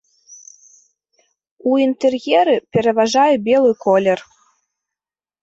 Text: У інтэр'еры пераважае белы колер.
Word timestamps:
У 1.71 1.77
інтэр'еры 1.87 2.55
пераважае 2.79 3.29
белы 3.51 3.71
колер. 3.87 4.19